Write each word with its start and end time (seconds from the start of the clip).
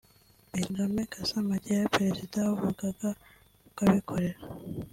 Benjamin 0.51 1.07
Gasamagera 1.13 1.91
Perezida 1.97 2.39
w’Urugaga 2.49 3.09
rw’abikorera 3.69 4.39